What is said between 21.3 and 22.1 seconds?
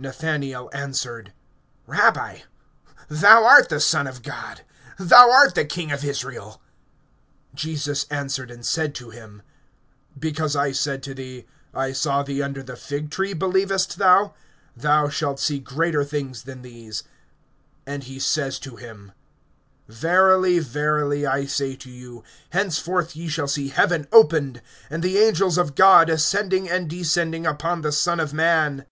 say to